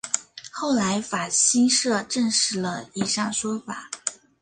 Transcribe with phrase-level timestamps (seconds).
[0.51, 3.91] 后来法新社证实了以上说法。